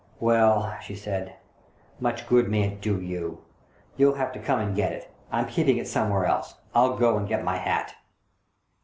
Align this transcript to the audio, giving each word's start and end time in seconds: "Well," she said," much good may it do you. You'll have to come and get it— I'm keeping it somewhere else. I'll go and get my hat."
"Well," 0.29 0.75
she 0.81 0.95
said," 0.95 1.35
much 1.99 2.27
good 2.27 2.49
may 2.49 2.63
it 2.63 2.81
do 2.81 2.99
you. 2.99 3.43
You'll 3.97 4.15
have 4.15 4.33
to 4.33 4.39
come 4.39 4.59
and 4.59 4.75
get 4.75 4.91
it— 4.91 5.13
I'm 5.31 5.45
keeping 5.47 5.77
it 5.77 5.87
somewhere 5.87 6.25
else. 6.25 6.55
I'll 6.73 6.97
go 6.97 7.17
and 7.17 7.27
get 7.27 7.43
my 7.43 7.57
hat." 7.57 7.93